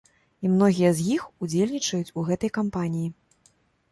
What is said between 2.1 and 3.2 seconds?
у гэтай кампаніі.